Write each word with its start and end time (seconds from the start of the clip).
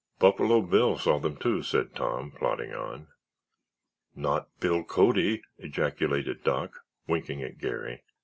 "Buffalo 0.17 0.61
Bill 0.63 0.97
saw 0.97 1.19
them, 1.19 1.37
too," 1.37 1.61
said 1.61 1.93
Tom, 1.95 2.31
plodding 2.31 2.73
on. 2.73 3.09
"Not 4.15 4.47
Bill 4.59 4.83
Cody!" 4.83 5.43
ejaculated 5.59 6.43
Doc, 6.43 6.73
winking 7.07 7.43
at 7.43 7.59
Garry. 7.59 8.01